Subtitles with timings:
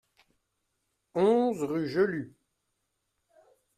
[1.13, 2.33] onze rue Jelu